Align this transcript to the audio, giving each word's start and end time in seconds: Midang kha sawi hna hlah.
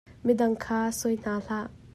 Midang 0.27 0.55
kha 0.63 0.79
sawi 0.99 1.15
hna 1.23 1.35
hlah. 1.45 1.67